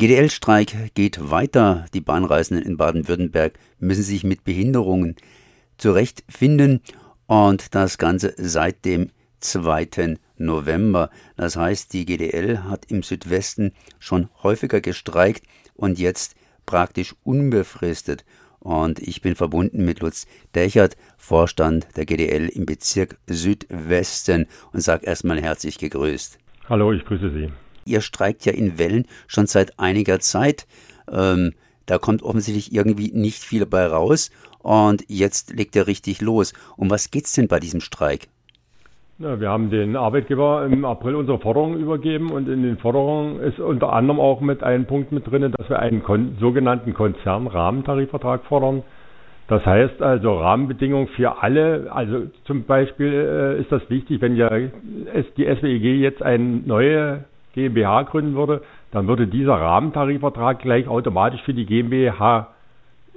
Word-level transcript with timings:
GDL-Streik 0.00 0.94
geht 0.94 1.28
weiter. 1.28 1.86
Die 1.92 2.00
Bahnreisenden 2.00 2.64
in 2.64 2.76
Baden-Württemberg 2.76 3.58
müssen 3.80 4.04
sich 4.04 4.22
mit 4.22 4.44
Behinderungen 4.44 5.16
zurechtfinden 5.76 6.82
und 7.26 7.74
das 7.74 7.98
Ganze 7.98 8.32
seit 8.36 8.84
dem 8.84 9.10
2. 9.40 10.16
November. 10.36 11.10
Das 11.36 11.56
heißt, 11.56 11.92
die 11.92 12.06
GDL 12.06 12.62
hat 12.62 12.84
im 12.92 13.02
Südwesten 13.02 13.72
schon 13.98 14.28
häufiger 14.44 14.80
gestreikt 14.80 15.44
und 15.74 15.98
jetzt 15.98 16.36
praktisch 16.64 17.16
unbefristet. 17.24 18.24
Und 18.60 19.00
ich 19.00 19.20
bin 19.20 19.34
verbunden 19.34 19.84
mit 19.84 19.98
Lutz 19.98 20.28
Dechert, 20.54 20.96
Vorstand 21.16 21.88
der 21.96 22.06
GDL 22.06 22.48
im 22.48 22.66
Bezirk 22.66 23.18
Südwesten 23.26 24.46
und 24.72 24.80
sage 24.80 25.06
erstmal 25.06 25.42
herzlich 25.42 25.76
gegrüßt. 25.76 26.38
Hallo, 26.68 26.92
ich 26.92 27.04
grüße 27.04 27.32
Sie. 27.32 27.50
Ihr 27.88 28.00
streikt 28.00 28.44
ja 28.44 28.52
in 28.52 28.78
Wellen 28.78 29.06
schon 29.26 29.46
seit 29.46 29.78
einiger 29.78 30.20
Zeit. 30.20 30.66
Ähm, 31.10 31.54
da 31.86 31.98
kommt 31.98 32.22
offensichtlich 32.22 32.72
irgendwie 32.74 33.10
nicht 33.12 33.42
viel 33.42 33.64
bei 33.64 33.86
raus 33.86 34.30
und 34.58 35.04
jetzt 35.08 35.56
legt 35.56 35.74
er 35.74 35.86
richtig 35.86 36.20
los. 36.20 36.52
Um 36.76 36.90
was 36.90 37.10
geht's 37.10 37.32
denn 37.32 37.48
bei 37.48 37.58
diesem 37.58 37.80
Streik? 37.80 38.28
Ja, 39.20 39.40
wir 39.40 39.48
haben 39.48 39.70
den 39.70 39.96
Arbeitgeber 39.96 40.64
im 40.64 40.84
April 40.84 41.16
unsere 41.16 41.40
Forderungen 41.40 41.80
übergeben 41.80 42.30
und 42.30 42.48
in 42.48 42.62
den 42.62 42.78
Forderungen 42.78 43.40
ist 43.40 43.58
unter 43.58 43.92
anderem 43.92 44.20
auch 44.20 44.40
mit 44.40 44.62
einem 44.62 44.86
Punkt 44.86 45.10
mit 45.10 45.28
drin, 45.28 45.50
dass 45.50 45.68
wir 45.68 45.80
einen 45.80 46.04
kon 46.04 46.36
sogenannten 46.38 46.94
Konzernrahmentarifvertrag 46.94 48.44
fordern. 48.44 48.84
Das 49.48 49.64
heißt 49.66 50.02
also 50.02 50.36
Rahmenbedingungen 50.36 51.08
für 51.08 51.42
alle. 51.42 51.88
Also 51.90 52.26
zum 52.44 52.64
Beispiel 52.64 53.12
äh, 53.12 53.60
ist 53.60 53.72
das 53.72 53.82
wichtig, 53.90 54.20
wenn 54.20 54.36
ja 54.36 54.50
die 54.50 55.56
SWEG 55.56 56.00
jetzt 56.00 56.22
eine 56.22 56.44
neue 56.44 57.24
GmbH 57.58 58.02
gründen 58.04 58.34
würde, 58.34 58.62
dann 58.92 59.06
würde 59.08 59.26
dieser 59.26 59.54
Rahmentarifvertrag 59.54 60.60
gleich 60.60 60.88
automatisch 60.88 61.42
für 61.42 61.54
die 61.54 61.66
GmbH 61.66 62.48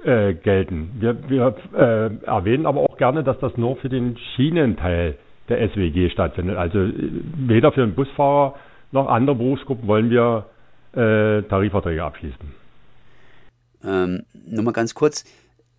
äh, 0.03 0.33
gelten. 0.33 0.91
Wir, 0.99 1.29
wir 1.29 1.55
äh, 1.73 2.25
erwähnen 2.25 2.65
aber 2.65 2.81
auch 2.81 2.97
gerne, 2.97 3.23
dass 3.23 3.39
das 3.39 3.55
nur 3.57 3.75
für 3.77 3.89
den 3.89 4.17
Schienenteil 4.35 5.17
der 5.47 5.69
SWG 5.69 6.09
stattfindet. 6.09 6.57
Also 6.57 6.79
äh, 6.79 6.93
weder 7.35 7.71
für 7.71 7.81
den 7.81 7.93
Busfahrer 7.93 8.55
noch 8.91 9.07
andere 9.07 9.35
Berufsgruppen 9.35 9.87
wollen 9.87 10.09
wir 10.09 10.45
äh, 10.93 11.43
Tarifverträge 11.43 12.03
abschließen. 12.03 12.61
Ähm, 13.83 14.23
nur 14.47 14.63
mal 14.63 14.71
ganz 14.71 14.93
kurz, 14.93 15.23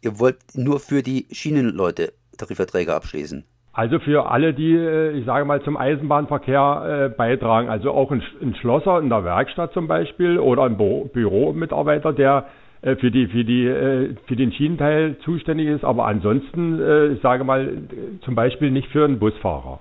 ihr 0.01 0.19
wollt 0.19 0.39
nur 0.55 0.81
für 0.81 1.03
die 1.03 1.27
Schienenleute 1.31 2.13
Tarifverträge 2.39 2.95
abschließen? 2.95 3.45
Also 3.75 3.99
für 4.01 4.31
alle, 4.31 4.53
die, 4.53 4.75
äh, 4.75 5.13
ich 5.13 5.25
sage 5.25 5.47
mal, 5.47 5.63
zum 5.63 5.79
Eisenbahnverkehr 5.79 7.11
äh, 7.11 7.17
beitragen, 7.17 7.71
also 7.71 7.93
auch 7.93 8.11
ein, 8.11 8.23
Schlosser 8.61 8.99
in 9.01 9.09
der 9.09 9.25
Werkstatt 9.25 9.73
zum 9.73 9.89
Beispiel 9.89 10.39
oder 10.39 10.65
ein 10.65 10.77
Büro, 10.77 11.05
Büromitarbeiter, 11.07 12.13
der 12.13 12.47
äh, 12.83 12.97
für 12.97 13.11
die 13.11 13.29
für 13.29 13.45
die 13.45 13.65
äh, 13.67 14.15
für 14.27 14.37
den 14.37 14.53
Schienenteil 14.53 15.17
zuständig 15.25 15.69
ist, 15.69 15.85
aber 15.85 16.07
ansonsten, 16.07 16.81
äh, 16.81 17.07
ich 17.09 17.23
sage 17.23 17.45
mal, 17.45 17.79
zum 18.25 18.35
Beispiel 18.35 18.71
nicht 18.71 18.89
für 18.89 19.05
einen 19.05 19.19
Busfahrer. 19.19 19.81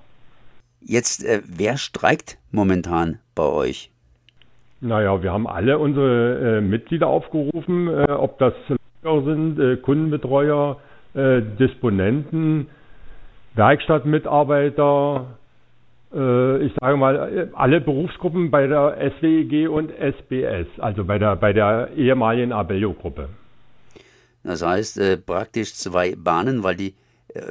Jetzt, 0.80 1.24
wer 1.46 1.76
streikt 1.76 2.38
momentan 2.50 3.18
bei 3.34 3.44
euch? 3.44 3.90
Naja, 4.80 5.22
wir 5.22 5.32
haben 5.32 5.46
alle 5.46 5.78
unsere 5.78 6.60
Mitglieder 6.60 7.06
aufgerufen, 7.06 7.88
ob 7.88 8.40
das 8.40 8.52
sind, 9.04 9.80
Kundenbetreuer, 9.82 10.78
Disponenten, 11.14 12.66
Werkstattmitarbeiter, 13.54 15.26
äh, 16.14 16.64
ich 16.64 16.72
sage 16.80 16.96
mal, 16.96 17.50
alle 17.54 17.80
Berufsgruppen 17.80 18.50
bei 18.50 18.66
der 18.66 19.12
SWEG 19.18 19.68
und 19.68 19.90
SBS, 19.90 20.66
also 20.78 21.04
bei 21.04 21.18
der, 21.18 21.36
bei 21.36 21.52
der 21.52 21.90
ehemaligen 21.96 22.52
Abellio-Gruppe. 22.52 23.28
Das 24.44 24.64
heißt 24.64 24.98
äh, 24.98 25.16
praktisch 25.16 25.74
zwei 25.74 26.14
Bahnen, 26.16 26.62
weil 26.62 26.76
die 26.76 26.94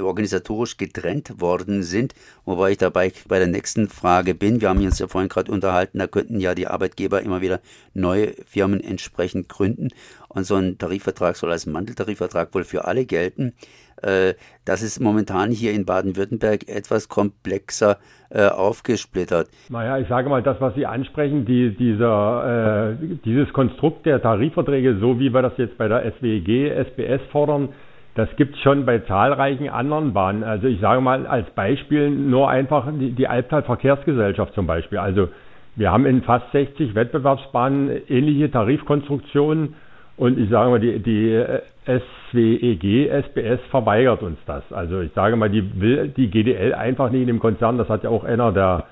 organisatorisch 0.01 0.77
getrennt 0.77 1.41
worden 1.41 1.83
sind, 1.83 2.13
wobei 2.45 2.71
ich 2.71 2.77
dabei 2.77 3.11
bei 3.27 3.39
der 3.39 3.47
nächsten 3.47 3.87
Frage 3.89 4.33
bin. 4.33 4.61
Wir 4.61 4.69
haben 4.69 4.83
uns 4.83 4.99
ja 4.99 5.07
vorhin 5.07 5.29
gerade 5.29 5.51
unterhalten, 5.51 5.99
da 5.99 6.07
könnten 6.07 6.39
ja 6.39 6.55
die 6.55 6.67
Arbeitgeber 6.67 7.21
immer 7.21 7.41
wieder 7.41 7.59
neue 7.93 8.33
Firmen 8.45 8.81
entsprechend 8.81 9.49
gründen 9.49 9.89
und 10.29 10.45
so 10.45 10.55
ein 10.55 10.77
Tarifvertrag 10.77 11.35
soll 11.35 11.51
als 11.51 11.65
Manteltarifvertrag 11.65 12.53
wohl 12.53 12.63
für 12.63 12.85
alle 12.85 13.05
gelten. 13.05 13.53
Äh, 14.01 14.33
das 14.65 14.81
ist 14.81 14.99
momentan 14.99 15.51
hier 15.51 15.73
in 15.73 15.85
Baden-Württemberg 15.85 16.67
etwas 16.67 17.09
komplexer 17.09 17.97
äh, 18.29 18.47
aufgesplittert. 18.47 19.49
Naja, 19.69 19.97
ich 19.97 20.07
sage 20.07 20.29
mal, 20.29 20.41
das, 20.41 20.59
was 20.59 20.73
Sie 20.75 20.85
ansprechen, 20.85 21.45
die, 21.45 21.75
dieser, 21.75 22.97
äh, 22.99 23.17
dieses 23.25 23.51
Konstrukt 23.53 24.05
der 24.05 24.21
Tarifverträge, 24.21 24.97
so 24.99 25.19
wie 25.19 25.33
wir 25.33 25.41
das 25.41 25.53
jetzt 25.57 25.77
bei 25.77 25.87
der 25.87 26.11
SWG, 26.13 26.69
SBS 26.69 27.21
fordern, 27.31 27.69
das 28.15 28.29
gibt 28.35 28.55
es 28.55 28.61
schon 28.61 28.85
bei 28.85 28.99
zahlreichen 28.99 29.69
anderen 29.69 30.13
Bahnen. 30.13 30.43
Also 30.43 30.67
ich 30.67 30.79
sage 30.81 31.01
mal 31.01 31.25
als 31.25 31.49
Beispiel 31.51 32.09
nur 32.09 32.49
einfach 32.49 32.87
die, 32.99 33.11
die 33.11 33.27
Albtal 33.27 33.63
Verkehrsgesellschaft 33.63 34.53
zum 34.53 34.67
Beispiel. 34.67 34.97
Also 34.97 35.29
wir 35.75 35.91
haben 35.91 36.05
in 36.05 36.21
fast 36.23 36.51
60 36.51 36.93
Wettbewerbsbahnen 36.95 37.89
ähnliche 38.09 38.51
Tarifkonstruktionen 38.51 39.75
und 40.17 40.37
ich 40.37 40.49
sage 40.49 40.69
mal, 40.69 40.79
die, 40.79 40.99
die 40.99 41.43
SWEG, 41.85 43.09
SBS 43.09 43.59
verweigert 43.69 44.21
uns 44.21 44.37
das. 44.45 44.63
Also 44.71 44.99
ich 44.99 45.13
sage 45.13 45.37
mal, 45.37 45.49
die 45.49 45.79
will 45.79 46.09
die 46.09 46.29
GDL 46.29 46.73
einfach 46.73 47.09
nicht 47.09 47.21
in 47.21 47.27
dem 47.27 47.39
Konzern. 47.39 47.77
Das 47.77 47.87
hat 47.87 48.03
ja 48.03 48.09
auch 48.09 48.25
einer 48.25 48.51
der 48.51 48.83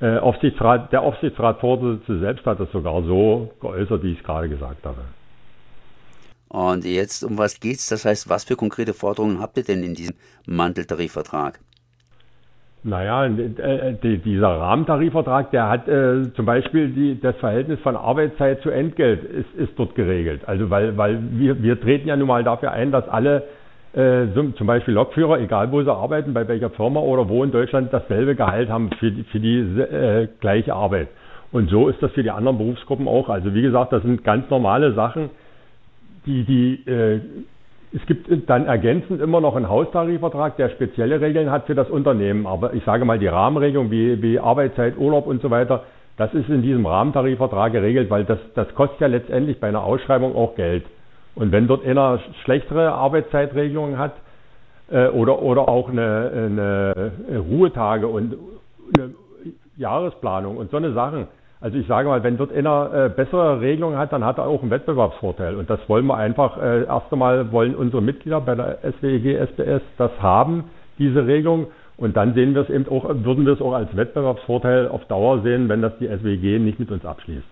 äh, 0.00 0.18
Aufsichtsrat, 0.18 0.92
der 0.92 1.02
Aufsichtsratsvorsitzende 1.02 2.20
selbst 2.20 2.44
hat 2.44 2.58
das 2.58 2.70
sogar 2.72 3.02
so 3.04 3.52
geäußert, 3.60 4.02
wie 4.02 4.12
ich 4.12 4.18
es 4.18 4.24
gerade 4.24 4.48
gesagt 4.48 4.84
habe. 4.84 5.02
Und 6.54 6.84
jetzt 6.84 7.24
um 7.24 7.36
was 7.36 7.58
geht's? 7.58 7.88
Das 7.88 8.04
heißt, 8.04 8.30
was 8.30 8.44
für 8.44 8.54
konkrete 8.54 8.94
Forderungen 8.94 9.40
habt 9.40 9.56
ihr 9.56 9.64
denn 9.64 9.82
in 9.82 9.94
diesem 9.94 10.14
Manteltarifvertrag? 10.46 11.58
Naja, 12.84 13.26
äh, 13.26 13.94
dieser 14.24 14.50
Rahmentarifvertrag, 14.50 15.50
der 15.50 15.68
hat 15.68 15.88
äh, 15.88 16.32
zum 16.34 16.46
Beispiel 16.46 16.90
die, 16.90 17.20
das 17.20 17.34
Verhältnis 17.38 17.80
von 17.80 17.96
Arbeitszeit 17.96 18.62
zu 18.62 18.70
Entgelt 18.70 19.24
ist, 19.24 19.52
ist 19.56 19.72
dort 19.76 19.96
geregelt. 19.96 20.42
Also 20.46 20.70
weil, 20.70 20.96
weil 20.96 21.18
wir, 21.32 21.60
wir 21.60 21.80
treten 21.80 22.06
ja 22.06 22.16
nun 22.16 22.28
mal 22.28 22.44
dafür 22.44 22.70
ein, 22.70 22.92
dass 22.92 23.08
alle 23.08 23.42
äh, 23.94 24.26
zum 24.56 24.66
Beispiel 24.68 24.94
Lokführer, 24.94 25.40
egal 25.40 25.72
wo 25.72 25.82
sie 25.82 25.92
arbeiten, 25.92 26.34
bei 26.34 26.46
welcher 26.46 26.70
Firma 26.70 27.00
oder 27.00 27.28
wo 27.28 27.42
in 27.42 27.50
Deutschland 27.50 27.92
dasselbe 27.92 28.36
Gehalt 28.36 28.68
haben 28.68 28.90
für 29.00 29.10
die, 29.10 29.24
für 29.24 29.40
die 29.40 29.58
äh, 29.58 30.28
gleiche 30.38 30.72
Arbeit. 30.72 31.08
Und 31.50 31.68
so 31.68 31.88
ist 31.88 32.00
das 32.00 32.12
für 32.12 32.22
die 32.22 32.30
anderen 32.30 32.58
Berufsgruppen 32.58 33.08
auch. 33.08 33.28
Also 33.28 33.54
wie 33.54 33.62
gesagt, 33.62 33.92
das 33.92 34.02
sind 34.02 34.22
ganz 34.22 34.48
normale 34.50 34.92
Sachen, 34.94 35.30
die 36.26 36.44
die 36.44 36.90
äh, 36.90 37.20
es 37.94 38.04
gibt 38.06 38.28
dann 38.50 38.66
ergänzend 38.66 39.20
immer 39.20 39.40
noch 39.40 39.54
einen 39.54 39.68
Haustarifvertrag, 39.68 40.56
der 40.56 40.70
spezielle 40.70 41.20
Regeln 41.20 41.52
hat 41.52 41.66
für 41.66 41.76
das 41.76 41.88
Unternehmen. 41.88 42.44
Aber 42.44 42.74
ich 42.74 42.82
sage 42.84 43.04
mal, 43.04 43.20
die 43.20 43.28
Rahmenregelung 43.28 43.90
wie, 43.92 44.20
wie 44.20 44.40
Arbeitszeit, 44.40 44.98
Urlaub 44.98 45.28
und 45.28 45.40
so 45.40 45.50
weiter, 45.50 45.84
das 46.16 46.34
ist 46.34 46.48
in 46.48 46.62
diesem 46.62 46.86
Rahmentarifvertrag 46.86 47.72
geregelt, 47.72 48.10
weil 48.10 48.24
das, 48.24 48.38
das 48.54 48.72
kostet 48.74 49.00
ja 49.00 49.06
letztendlich 49.06 49.60
bei 49.60 49.68
einer 49.68 49.84
Ausschreibung 49.84 50.34
auch 50.34 50.56
Geld. 50.56 50.84
Und 51.36 51.52
wenn 51.52 51.68
dort 51.68 51.86
einer 51.86 52.18
schlechtere 52.42 52.92
Arbeitszeitregelungen 52.92 53.96
hat 53.96 54.14
äh, 54.90 55.08
oder, 55.08 55.40
oder 55.42 55.68
auch 55.68 55.88
eine, 55.88 56.30
eine 56.34 57.12
Ruhetage 57.48 58.08
und 58.08 58.36
eine 58.96 59.10
Jahresplanung 59.76 60.56
und 60.56 60.70
so 60.72 60.78
eine 60.78 60.92
Sachen, 60.92 61.28
also 61.60 61.78
ich 61.78 61.86
sage 61.86 62.08
mal, 62.08 62.22
wenn 62.22 62.36
dort 62.36 62.52
einer 62.52 62.92
äh, 62.92 63.08
bessere 63.08 63.60
Regelungen 63.60 63.98
hat, 63.98 64.12
dann 64.12 64.24
hat 64.24 64.38
er 64.38 64.46
auch 64.46 64.62
einen 64.62 64.70
Wettbewerbsvorteil. 64.70 65.56
Und 65.56 65.70
das 65.70 65.80
wollen 65.88 66.06
wir 66.06 66.16
einfach, 66.16 66.58
äh, 66.58 66.84
erst 66.84 67.12
einmal 67.12 67.52
wollen 67.52 67.74
unsere 67.74 68.02
Mitglieder 68.02 68.40
bei 68.40 68.54
der 68.54 68.78
SWG, 68.82 69.36
SBS 69.36 69.82
das 69.96 70.10
haben, 70.20 70.64
diese 70.98 71.26
Regelung. 71.26 71.68
Und 71.96 72.16
dann 72.16 72.34
sehen 72.34 72.54
wir 72.54 72.62
es 72.62 72.70
eben 72.70 72.88
auch, 72.88 73.04
würden 73.08 73.46
wir 73.46 73.52
es 73.52 73.60
auch 73.60 73.72
als 73.72 73.96
Wettbewerbsvorteil 73.96 74.88
auf 74.88 75.04
Dauer 75.06 75.42
sehen, 75.42 75.68
wenn 75.68 75.80
das 75.80 75.92
die 75.98 76.06
SWG 76.06 76.58
nicht 76.58 76.78
mit 76.78 76.90
uns 76.90 77.04
abschließt. 77.04 77.46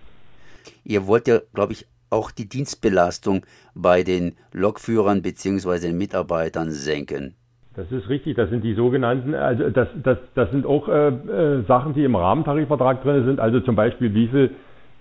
Ihr 0.83 1.07
wollt 1.07 1.27
ja, 1.27 1.39
glaube 1.53 1.73
ich, 1.73 1.87
auch 2.09 2.29
die 2.29 2.47
Dienstbelastung 2.47 3.45
bei 3.73 4.03
den 4.03 4.35
Lokführern 4.51 5.21
bzw. 5.21 5.79
den 5.79 5.97
Mitarbeitern 5.97 6.69
senken. 6.71 7.35
Das 7.75 7.91
ist 7.91 8.07
richtig, 8.07 8.35
das 8.35 8.51
sind 8.51 8.63
die 8.63 8.75
sogenannten, 8.75 9.33
also 9.33 9.69
das, 9.71 9.87
das, 10.03 10.19
das 10.35 10.51
sind 10.51 10.65
auch 10.67 10.87
äh, 10.87 11.07
äh, 11.07 11.63
Sachen, 11.67 11.95
die 11.95 12.03
im 12.03 12.15
Rahmentarifvertrag 12.15 13.01
drin 13.01 13.25
sind, 13.25 13.39
also 13.39 13.61
zum 13.61 13.75
Beispiel 13.75 14.13
wie 14.13 14.27
viel, 14.27 14.51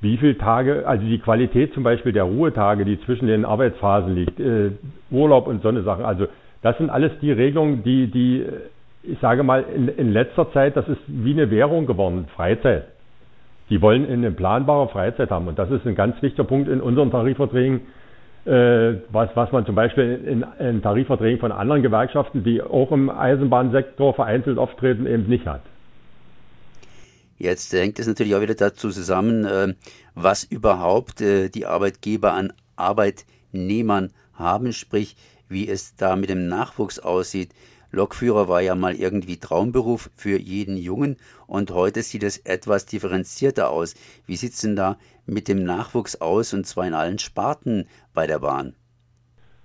wie 0.00 0.16
viel 0.16 0.36
Tage, 0.36 0.86
also 0.86 1.04
die 1.04 1.18
Qualität 1.18 1.74
zum 1.74 1.82
Beispiel 1.82 2.12
der 2.12 2.24
Ruhetage, 2.24 2.86
die 2.86 2.98
zwischen 3.02 3.26
den 3.26 3.44
Arbeitsphasen 3.44 4.14
liegt, 4.14 4.40
äh, 4.40 4.70
Urlaub 5.10 5.48
und 5.48 5.60
so 5.60 5.68
eine 5.68 5.82
Sachen. 5.82 6.06
Also 6.06 6.28
das 6.62 6.78
sind 6.78 6.88
alles 6.88 7.12
die 7.20 7.30
Regelungen, 7.30 7.82
die, 7.82 8.06
die, 8.06 8.46
ich 9.02 9.18
sage 9.20 9.42
mal, 9.42 9.66
in, 9.74 9.88
in 9.88 10.10
letzter 10.10 10.50
Zeit, 10.52 10.74
das 10.74 10.88
ist 10.88 11.00
wie 11.08 11.32
eine 11.32 11.50
Währung 11.50 11.84
geworden, 11.84 12.26
Freizeit. 12.34 12.84
Die 13.68 13.82
wollen 13.82 14.10
eine 14.10 14.30
planbare 14.30 14.88
Freizeit 14.88 15.30
haben 15.30 15.46
und 15.46 15.58
das 15.58 15.70
ist 15.70 15.86
ein 15.86 15.94
ganz 15.94 16.22
wichtiger 16.22 16.44
Punkt 16.44 16.70
in 16.70 16.80
unseren 16.80 17.10
Tarifverträgen 17.10 17.82
was, 18.44 19.28
was 19.34 19.52
man 19.52 19.64
zum 19.66 19.76
Beispiel 19.76 20.20
in, 20.26 20.44
in 20.58 20.82
Tarifverträgen 20.82 21.38
von 21.38 21.52
anderen 21.52 21.82
Gewerkschaften, 21.82 22.42
die 22.42 22.60
auch 22.60 22.90
im 22.90 23.08
Eisenbahnsektor 23.08 24.14
vereinzelt 24.14 24.58
auftreten, 24.58 25.06
eben 25.06 25.28
nicht 25.28 25.46
hat. 25.46 25.62
Jetzt 27.38 27.72
hängt 27.72 27.98
es 27.98 28.06
natürlich 28.06 28.34
auch 28.36 28.40
wieder 28.40 28.54
dazu 28.54 28.90
zusammen, 28.90 29.44
äh, 29.44 29.74
was 30.14 30.44
überhaupt 30.44 31.20
äh, 31.20 31.48
die 31.48 31.66
Arbeitgeber 31.66 32.34
an 32.34 32.52
Arbeitnehmern 32.76 34.12
haben, 34.34 34.72
sprich, 34.72 35.16
wie 35.48 35.68
es 35.68 35.96
da 35.96 36.14
mit 36.14 36.30
dem 36.30 36.48
Nachwuchs 36.48 36.98
aussieht. 36.98 37.50
Lokführer 37.92 38.48
war 38.48 38.62
ja 38.62 38.74
mal 38.74 38.94
irgendwie 38.94 39.38
Traumberuf 39.38 40.10
für 40.16 40.38
jeden 40.38 40.76
Jungen 40.78 41.16
und 41.46 41.70
heute 41.70 42.00
sieht 42.00 42.22
es 42.22 42.38
etwas 42.38 42.86
differenzierter 42.86 43.68
aus. 43.70 43.94
Wie 44.26 44.36
sieht 44.36 44.52
es 44.52 44.62
denn 44.62 44.76
da 44.76 44.96
mit 45.26 45.46
dem 45.46 45.62
Nachwuchs 45.62 46.20
aus 46.20 46.54
und 46.54 46.66
zwar 46.66 46.86
in 46.86 46.94
allen 46.94 47.18
Sparten 47.18 47.86
bei 48.14 48.26
der 48.26 48.38
Bahn? 48.38 48.74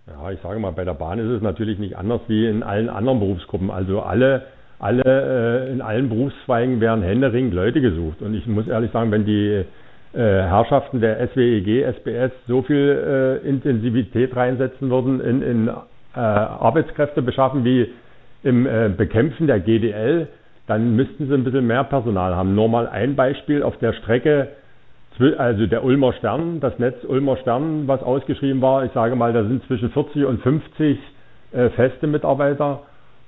Ja, 0.07 0.31
ich 0.31 0.39
sage 0.41 0.59
mal, 0.59 0.71
bei 0.71 0.83
der 0.85 0.93
Bahn 0.93 1.19
ist 1.19 1.29
es 1.29 1.41
natürlich 1.41 1.79
nicht 1.79 1.97
anders 1.97 2.21
wie 2.27 2.47
in 2.47 2.63
allen 2.63 2.89
anderen 2.89 3.19
Berufsgruppen. 3.19 3.71
Also 3.71 4.01
alle, 4.01 4.43
alle 4.79 5.03
äh, 5.03 5.71
in 5.71 5.81
allen 5.81 6.09
Berufszweigen 6.09 6.79
werden 6.81 7.03
händeringend 7.03 7.53
Leute 7.53 7.81
gesucht. 7.81 8.21
Und 8.21 8.33
ich 8.33 8.45
muss 8.45 8.67
ehrlich 8.67 8.91
sagen, 8.91 9.11
wenn 9.11 9.25
die 9.25 9.65
äh, 10.13 10.19
Herrschaften 10.19 10.99
der 10.99 11.27
SWEG, 11.29 11.83
SBS 11.83 12.31
so 12.47 12.61
viel 12.61 13.41
äh, 13.43 13.47
Intensivität 13.47 14.35
reinsetzen 14.35 14.89
würden 14.89 15.21
in, 15.21 15.41
in 15.41 15.71
Arbeitskräfte 16.13 17.21
beschaffen 17.21 17.63
wie 17.63 17.93
im 18.47 18.65
äh, 18.65 18.89
Bekämpfen 18.89 19.47
der 19.47 19.59
GDL, 19.59 20.27
dann 20.65 20.95
müssten 20.95 21.27
sie 21.27 21.33
ein 21.33 21.43
bisschen 21.43 21.67
mehr 21.67 21.83
Personal 21.83 22.35
haben. 22.35 22.55
Nur 22.55 22.69
mal 22.69 22.87
ein 22.87 23.15
Beispiel 23.15 23.63
auf 23.63 23.77
der 23.77 23.93
Strecke 23.93 24.49
also 25.37 25.65
der 25.65 25.83
Ulmer 25.83 26.13
Stern, 26.13 26.59
das 26.59 26.77
Netz 26.77 27.03
Ulmer 27.03 27.37
Stern, 27.37 27.87
was 27.87 28.03
ausgeschrieben 28.03 28.61
war, 28.61 28.85
ich 28.85 28.91
sage 28.91 29.15
mal, 29.15 29.33
da 29.33 29.43
sind 29.43 29.65
zwischen 29.65 29.89
40 29.89 30.25
und 30.25 30.41
50 30.41 30.99
äh, 31.53 31.69
feste 31.69 32.07
Mitarbeiter 32.07 32.81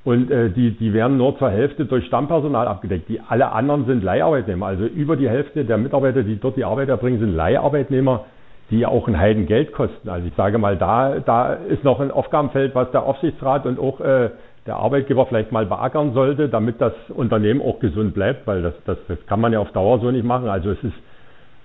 und 0.03 0.29
äh, 0.31 0.49
die, 0.49 0.71
die 0.71 0.93
werden 0.93 1.17
nur 1.17 1.37
zur 1.39 1.49
Hälfte 1.49 1.85
durch 1.85 2.05
Stammpersonal 2.05 2.67
abgedeckt. 2.67 3.09
Die 3.09 3.19
alle 3.19 3.51
anderen 3.51 3.85
sind 3.85 4.03
Leiharbeitnehmer. 4.03 4.67
Also 4.67 4.85
über 4.85 5.15
die 5.15 5.29
Hälfte 5.29 5.65
der 5.65 5.77
Mitarbeiter, 5.77 6.23
die 6.23 6.39
dort 6.39 6.57
die 6.57 6.63
Arbeit 6.63 6.89
erbringen, 6.89 7.19
sind 7.19 7.35
Leiharbeitnehmer, 7.35 8.25
die 8.69 8.85
auch 8.85 9.07
ein 9.07 9.17
Heidengeld 9.17 9.73
kosten. 9.73 10.09
Also 10.09 10.27
ich 10.27 10.33
sage 10.35 10.57
mal, 10.57 10.77
da, 10.77 11.19
da 11.19 11.53
ist 11.53 11.83
noch 11.83 11.99
ein 11.99 12.11
Aufgabenfeld, 12.11 12.75
was 12.75 12.91
der 12.91 13.03
Aufsichtsrat 13.03 13.65
und 13.65 13.79
auch 13.79 13.99
äh, 13.99 14.29
der 14.69 14.77
Arbeitgeber 14.77 15.25
vielleicht 15.25 15.51
mal 15.51 15.65
beackern 15.65 16.13
sollte, 16.13 16.47
damit 16.47 16.79
das 16.79 16.93
Unternehmen 17.09 17.59
auch 17.59 17.79
gesund 17.79 18.13
bleibt, 18.13 18.45
weil 18.45 18.61
das, 18.61 18.75
das, 18.85 18.99
das 19.07 19.17
kann 19.25 19.41
man 19.41 19.51
ja 19.51 19.57
auf 19.57 19.71
Dauer 19.71 19.99
so 19.99 20.11
nicht 20.11 20.23
machen. 20.23 20.47
Also 20.47 20.69
es 20.69 20.83
ist 20.83 20.93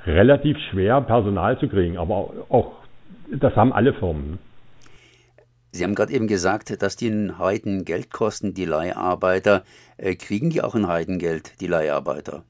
relativ 0.07 0.57
schwer, 0.71 1.03
Personal 1.03 1.59
zu 1.59 1.69
kriegen. 1.69 1.99
Aber 1.99 2.31
auch, 2.49 2.73
das 3.31 3.55
haben 3.57 3.75
alle 3.75 3.93
Firmen. 3.93 4.39
Sie 5.71 5.85
haben 5.85 5.95
gerade 5.95 6.15
eben 6.15 6.29
gesagt, 6.29 6.83
dass 6.83 6.97
die 6.97 7.09
ein 7.09 7.39
Heidengeld 7.39 8.11
kosten, 8.11 8.55
die 8.55 8.65
Leiharbeiter. 8.65 9.65
Äh, 9.99 10.15
kriegen 10.15 10.49
die 10.49 10.63
auch 10.63 10.75
ein 10.75 10.89
Heidengeld, 10.89 11.61
die 11.61 11.67
Leiharbeiter? 11.67 12.45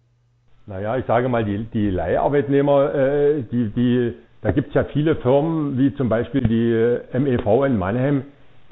Naja, 0.66 0.96
ich 0.98 1.06
sage 1.06 1.28
mal, 1.28 1.44
die, 1.44 1.64
die 1.64 1.90
Leiharbeitnehmer, 1.90 2.94
äh, 2.94 3.42
die, 3.50 3.70
die, 3.70 4.14
da 4.40 4.52
gibt 4.52 4.68
es 4.68 4.74
ja 4.74 4.84
viele 4.84 5.16
Firmen, 5.16 5.76
wie 5.78 5.92
zum 5.96 6.08
Beispiel 6.08 6.42
die 6.42 7.18
MEV 7.18 7.64
in 7.66 7.76
Mannheim, 7.76 8.22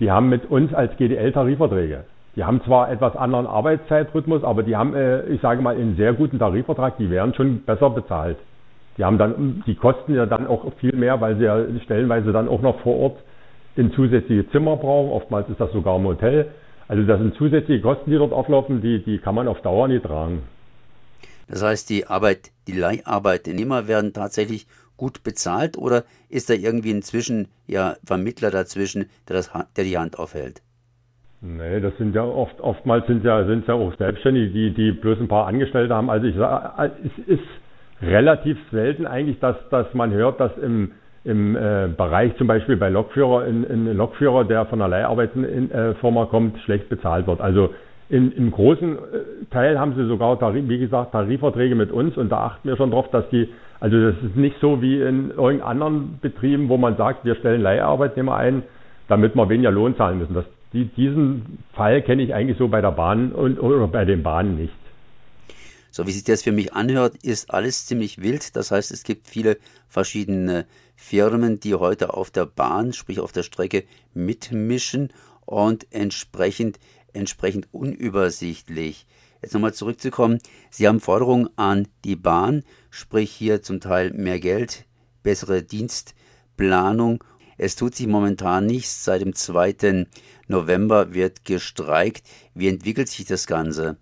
die 0.02 0.10
haben 0.10 0.28
mit 0.28 0.50
uns 0.50 0.74
als 0.74 0.96
GDL 0.96 1.30
Tarifverträge. 1.30 2.04
Die 2.34 2.42
haben 2.42 2.60
zwar 2.64 2.90
etwas 2.90 3.14
anderen 3.14 3.46
Arbeitszeitrhythmus, 3.46 4.42
aber 4.42 4.64
die 4.64 4.74
haben, 4.74 4.94
äh, 4.94 5.24
ich 5.26 5.40
sage 5.40 5.62
mal, 5.62 5.76
einen 5.76 5.96
sehr 5.96 6.12
guten 6.12 6.40
Tarifvertrag, 6.40 6.98
die 6.98 7.08
werden 7.08 7.34
schon 7.34 7.62
besser 7.62 7.88
bezahlt. 7.88 8.36
Die 8.98 9.04
haben 9.04 9.16
dann, 9.16 9.62
die 9.64 9.76
kosten 9.76 10.16
ja 10.16 10.26
dann 10.26 10.48
auch 10.48 10.72
viel 10.80 10.96
mehr, 10.96 11.20
weil 11.20 11.36
sie 11.36 11.44
ja 11.44 11.56
stellenweise 11.84 12.32
dann 12.32 12.48
auch 12.48 12.62
noch 12.62 12.80
vor 12.80 12.96
Ort 12.96 13.18
in 13.76 13.92
zusätzliche 13.92 14.50
Zimmer 14.50 14.76
brauchen. 14.76 15.12
Oftmals 15.12 15.48
ist 15.48 15.60
das 15.60 15.70
sogar 15.70 15.96
ein 15.96 16.04
Hotel. 16.04 16.48
Also 16.88 17.04
das 17.04 17.20
sind 17.20 17.36
zusätzliche 17.36 17.80
Kosten, 17.80 18.10
die 18.10 18.16
dort 18.16 18.32
auflaufen, 18.32 18.82
die, 18.82 19.04
die 19.04 19.18
kann 19.18 19.36
man 19.36 19.46
auf 19.46 19.60
Dauer 19.62 19.86
nicht 19.86 20.04
tragen. 20.04 20.42
Das 21.46 21.62
heißt, 21.62 21.88
die 21.90 22.08
Arbeit, 22.08 22.50
die 22.66 22.72
Leiharbeitnehmer 22.72 23.86
werden 23.86 24.12
tatsächlich 24.12 24.66
gut 25.02 25.24
bezahlt 25.24 25.76
oder 25.76 26.04
ist 26.28 26.48
da 26.48 26.54
irgendwie 26.54 26.92
inzwischen 26.92 27.48
ja 27.66 27.94
Vermittler 28.04 28.52
dazwischen, 28.52 29.06
der, 29.28 29.34
das, 29.34 29.50
der 29.76 29.82
die 29.82 29.98
Hand 29.98 30.16
aufhält? 30.16 30.62
Nee, 31.40 31.80
das 31.80 31.92
sind 31.98 32.14
ja 32.14 32.22
oft, 32.22 32.60
oftmals 32.60 33.04
sind 33.08 33.24
ja, 33.24 33.44
sind 33.44 33.66
ja 33.66 33.74
auch 33.74 33.92
Selbstständige, 33.98 34.50
die, 34.52 34.70
die 34.72 34.92
bloß 34.92 35.18
ein 35.18 35.26
paar 35.26 35.48
Angestellte 35.48 35.92
haben. 35.92 36.08
Also 36.08 36.28
ich 36.28 36.36
sage, 36.36 36.92
es 37.04 37.26
ist 37.26 37.48
relativ 38.00 38.56
selten 38.70 39.08
eigentlich, 39.08 39.40
dass, 39.40 39.56
dass 39.70 39.92
man 39.92 40.12
hört, 40.12 40.38
dass 40.38 40.56
im, 40.58 40.92
im 41.24 41.56
äh, 41.56 41.88
Bereich 41.96 42.36
zum 42.36 42.46
Beispiel 42.46 42.76
bei 42.76 42.88
Lokführer, 42.88 43.42
ein, 43.42 43.66
ein 43.68 43.96
Lokführer, 43.96 44.44
der 44.44 44.66
von 44.66 44.80
einer 44.80 44.88
Leiharbeitenfirma 44.88 46.22
äh, 46.22 46.26
kommt, 46.26 46.60
schlecht 46.60 46.88
bezahlt 46.88 47.26
wird. 47.26 47.40
Also 47.40 47.70
in, 48.08 48.30
im 48.30 48.52
großen 48.52 48.96
äh, 48.96 48.98
Teil 49.50 49.80
haben 49.80 49.96
sie 49.96 50.06
sogar, 50.06 50.38
Tarif, 50.38 50.68
wie 50.68 50.78
gesagt, 50.78 51.10
Tarifverträge 51.10 51.74
mit 51.74 51.90
uns 51.90 52.16
und 52.16 52.30
da 52.30 52.44
achten 52.44 52.68
wir 52.68 52.76
schon 52.76 52.92
drauf, 52.92 53.10
dass 53.10 53.28
die, 53.30 53.48
also 53.82 54.12
das 54.12 54.14
ist 54.22 54.36
nicht 54.36 54.54
so 54.60 54.80
wie 54.80 55.00
in 55.00 55.30
irgendeinen 55.30 55.62
anderen 55.62 56.18
Betrieben, 56.20 56.68
wo 56.68 56.76
man 56.76 56.96
sagt, 56.96 57.24
wir 57.24 57.34
stellen 57.34 57.60
Leiharbeitnehmer 57.60 58.36
ein, 58.36 58.62
damit 59.08 59.34
wir 59.34 59.48
weniger 59.48 59.72
Lohn 59.72 59.96
zahlen 59.96 60.18
müssen. 60.18 60.34
Das, 60.34 60.44
die, 60.72 60.84
diesen 60.84 61.58
Fall 61.72 62.00
kenne 62.02 62.22
ich 62.22 62.32
eigentlich 62.32 62.58
so 62.58 62.68
bei 62.68 62.80
der 62.80 62.92
Bahn 62.92 63.32
und 63.32 63.58
oder 63.58 63.88
bei 63.88 64.04
den 64.04 64.22
Bahnen 64.22 64.54
nicht. 64.54 64.72
So 65.90 66.06
wie 66.06 66.12
sich 66.12 66.22
das 66.22 66.44
für 66.44 66.52
mich 66.52 66.72
anhört, 66.72 67.16
ist 67.24 67.52
alles 67.52 67.84
ziemlich 67.84 68.22
wild. 68.22 68.54
Das 68.54 68.70
heißt, 68.70 68.92
es 68.92 69.02
gibt 69.02 69.26
viele 69.26 69.56
verschiedene 69.88 70.64
Firmen, 70.94 71.58
die 71.58 71.74
heute 71.74 72.14
auf 72.14 72.30
der 72.30 72.46
Bahn, 72.46 72.92
sprich 72.92 73.18
auf 73.18 73.32
der 73.32 73.42
Strecke, 73.42 73.82
mitmischen 74.14 75.10
und 75.44 75.88
entsprechend, 75.90 76.78
entsprechend 77.12 77.68
unübersichtlich. 77.72 79.06
Jetzt 79.42 79.54
nochmal 79.54 79.74
zurückzukommen. 79.74 80.38
Sie 80.70 80.86
haben 80.86 81.00
Forderungen 81.00 81.48
an 81.56 81.88
die 82.04 82.16
Bahn, 82.16 82.62
sprich 82.90 83.30
hier 83.30 83.62
zum 83.62 83.80
Teil 83.80 84.12
mehr 84.12 84.38
Geld, 84.38 84.84
bessere 85.22 85.62
Dienstplanung. 85.62 87.24
Es 87.58 87.76
tut 87.76 87.94
sich 87.94 88.06
momentan 88.06 88.66
nichts. 88.66 89.04
Seit 89.04 89.20
dem 89.20 89.34
2. 89.34 90.06
November 90.48 91.12
wird 91.12 91.44
gestreikt. 91.44 92.22
Wie 92.54 92.68
entwickelt 92.68 93.08
sich 93.08 93.26
das 93.26 93.46
Ganze? 93.46 93.96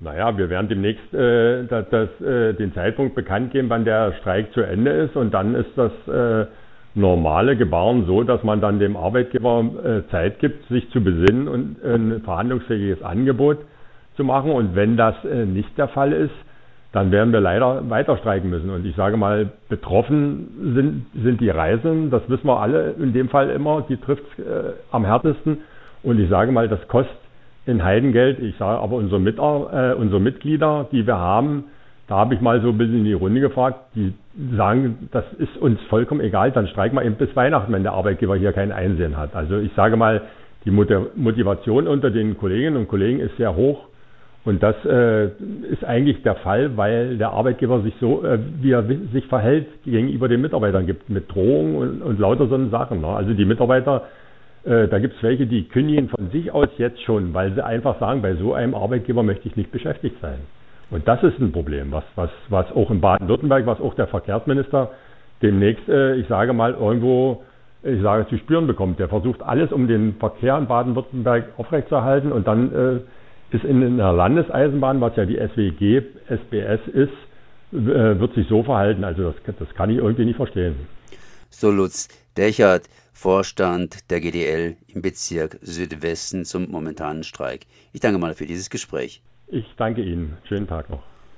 Naja, 0.00 0.36
wir 0.36 0.50
werden 0.50 0.68
demnächst 0.68 1.14
äh, 1.14 1.64
das, 1.66 1.86
das, 1.90 2.08
äh, 2.20 2.52
den 2.54 2.74
Zeitpunkt 2.74 3.14
bekannt 3.14 3.52
geben, 3.52 3.70
wann 3.70 3.84
der 3.84 4.12
Streik 4.20 4.52
zu 4.52 4.60
Ende 4.60 4.90
ist. 4.90 5.16
Und 5.16 5.32
dann 5.32 5.54
ist 5.54 5.70
das 5.76 5.92
äh, 6.08 6.46
normale 6.94 7.56
Gebaren 7.56 8.06
so, 8.06 8.22
dass 8.22 8.42
man 8.44 8.60
dann 8.60 8.78
dem 8.78 8.96
Arbeitgeber 8.96 9.64
äh, 9.84 10.10
Zeit 10.10 10.38
gibt, 10.38 10.66
sich 10.68 10.88
zu 10.90 11.02
besinnen 11.02 11.48
und 11.48 11.84
ein 11.84 12.22
verhandlungsfähiges 12.22 13.02
Angebot 13.02 13.58
zu 14.16 14.24
machen. 14.24 14.52
Und 14.52 14.74
wenn 14.76 14.96
das 14.96 15.14
äh, 15.24 15.44
nicht 15.44 15.76
der 15.76 15.88
Fall 15.88 16.12
ist, 16.12 16.34
dann 16.92 17.10
werden 17.10 17.32
wir 17.32 17.40
leider 17.40 17.90
weiter 17.90 18.16
streiken 18.18 18.50
müssen. 18.50 18.70
Und 18.70 18.86
ich 18.86 18.94
sage 18.94 19.16
mal, 19.16 19.50
betroffen 19.68 20.74
sind, 20.74 21.06
sind 21.20 21.40
die 21.40 21.50
Reisenden, 21.50 22.10
das 22.10 22.22
wissen 22.28 22.46
wir 22.46 22.60
alle 22.60 22.92
in 22.92 23.12
dem 23.12 23.28
Fall 23.28 23.50
immer, 23.50 23.84
die 23.88 23.96
trifft 23.96 24.38
äh, 24.38 24.74
am 24.92 25.04
härtesten. 25.04 25.58
Und 26.04 26.20
ich 26.20 26.30
sage 26.30 26.52
mal, 26.52 26.68
das 26.68 26.86
kostet 26.86 27.16
in 27.66 27.82
Heidengeld. 27.82 28.38
Ich 28.38 28.56
sage 28.58 28.78
aber 28.78 28.94
unsere, 28.96 29.20
Mit 29.20 29.38
äh, 29.38 29.94
unsere 29.94 30.20
Mitglieder, 30.20 30.86
die 30.92 31.04
wir 31.04 31.18
haben, 31.18 31.64
da 32.06 32.16
habe 32.16 32.34
ich 32.34 32.40
mal 32.40 32.60
so 32.60 32.68
ein 32.68 32.78
bisschen 32.78 32.98
in 32.98 33.04
die 33.04 33.12
Runde 33.14 33.40
gefragt, 33.40 33.78
die 33.96 34.12
sagen, 34.56 35.08
das 35.12 35.24
ist 35.38 35.56
uns 35.56 35.80
vollkommen 35.88 36.20
egal, 36.20 36.50
dann 36.52 36.66
streiken 36.68 36.98
wir 36.98 37.04
eben 37.04 37.16
bis 37.16 37.34
Weihnachten, 37.36 37.72
wenn 37.72 37.82
der 37.82 37.92
Arbeitgeber 37.92 38.36
hier 38.36 38.52
kein 38.52 38.72
Einsehen 38.72 39.16
hat. 39.16 39.34
Also 39.34 39.58
ich 39.58 39.72
sage 39.74 39.96
mal, 39.96 40.22
die 40.64 40.70
Motivation 40.70 41.86
unter 41.86 42.10
den 42.10 42.36
Kolleginnen 42.38 42.76
und 42.76 42.88
Kollegen 42.88 43.20
ist 43.20 43.36
sehr 43.36 43.54
hoch. 43.54 43.84
Und 44.44 44.62
das 44.62 44.76
äh, 44.84 45.26
ist 45.70 45.84
eigentlich 45.84 46.22
der 46.22 46.34
Fall, 46.36 46.76
weil 46.76 47.16
der 47.16 47.30
Arbeitgeber 47.30 47.80
sich 47.80 47.94
so, 47.98 48.24
äh, 48.24 48.38
wie 48.60 48.72
er 48.72 48.84
sich 49.12 49.26
verhält, 49.26 49.66
gegenüber 49.84 50.28
den 50.28 50.42
Mitarbeitern 50.42 50.84
gibt, 50.84 51.08
mit 51.08 51.32
Drohungen 51.32 51.76
und, 51.76 52.02
und 52.02 52.18
lauter 52.18 52.46
so 52.46 52.68
Sachen. 52.68 53.00
Ne? 53.00 53.06
Also 53.06 53.32
die 53.32 53.46
Mitarbeiter 53.46 54.02
äh, 54.64 54.88
da 54.88 54.98
gibt 54.98 55.16
es 55.16 55.22
welche, 55.22 55.46
die 55.46 55.64
kündigen 55.64 56.08
von 56.08 56.30
sich 56.30 56.50
aus 56.50 56.68
jetzt 56.78 57.02
schon, 57.02 57.34
weil 57.34 57.52
sie 57.54 57.64
einfach 57.64 58.00
sagen, 58.00 58.22
bei 58.22 58.34
so 58.34 58.54
einem 58.54 58.74
Arbeitgeber 58.74 59.22
möchte 59.22 59.46
ich 59.46 59.56
nicht 59.56 59.70
beschäftigt 59.70 60.16
sein. 60.22 60.38
Und 60.90 61.08
das 61.08 61.22
ist 61.22 61.38
ein 61.40 61.52
Problem, 61.52 61.92
was, 61.92 62.04
was, 62.14 62.30
was 62.48 62.70
auch 62.72 62.90
in 62.90 63.00
Baden-Württemberg, 63.00 63.66
was 63.66 63.80
auch 63.80 63.94
der 63.94 64.06
Verkehrsminister 64.06 64.90
demnächst, 65.42 65.88
äh, 65.88 66.14
ich 66.16 66.28
sage 66.28 66.52
mal, 66.52 66.74
irgendwo, 66.74 67.42
ich 67.82 68.00
sage, 68.02 68.26
zu 68.28 68.38
spüren 68.38 68.66
bekommt. 68.66 68.98
Der 68.98 69.08
versucht 69.08 69.42
alles, 69.42 69.72
um 69.72 69.88
den 69.88 70.14
Verkehr 70.16 70.56
in 70.56 70.66
Baden-Württemberg 70.66 71.46
aufrechtzuerhalten 71.56 72.32
und 72.32 72.46
dann 72.46 72.72
äh, 72.72 73.54
ist 73.54 73.64
in, 73.64 73.82
in 73.82 73.96
der 73.98 74.12
Landeseisenbahn, 74.12 75.00
was 75.00 75.16
ja 75.16 75.24
die 75.24 75.36
SWG, 75.36 76.02
SBS 76.28 76.80
ist, 76.92 77.12
äh, 77.72 78.18
wird 78.18 78.34
sich 78.34 78.48
so 78.48 78.62
verhalten. 78.62 79.04
Also 79.04 79.32
das, 79.32 79.56
das 79.58 79.74
kann 79.74 79.90
ich 79.90 79.98
irgendwie 79.98 80.24
nicht 80.24 80.36
verstehen. 80.36 80.74
So 81.50 81.70
Lutz 81.70 82.08
Dechert, 82.36 82.88
Vorstand 83.12 84.10
der 84.10 84.20
GDL 84.20 84.76
im 84.88 85.02
Bezirk 85.02 85.58
Südwesten 85.62 86.44
zum 86.44 86.70
momentanen 86.70 87.22
Streik. 87.22 87.66
Ich 87.92 88.00
danke 88.00 88.18
mal 88.18 88.34
für 88.34 88.46
dieses 88.46 88.70
Gespräch. 88.70 89.22
Ich 89.46 89.66
danke 89.76 90.02
Ihnen. 90.02 90.38
Schönen 90.44 90.66
Tag 90.66 90.88
noch. 90.90 91.13